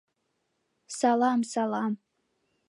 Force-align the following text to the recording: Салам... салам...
Салам... 0.97 1.41
салам... 1.51 1.93